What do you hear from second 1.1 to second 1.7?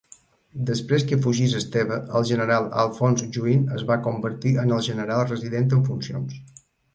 fugís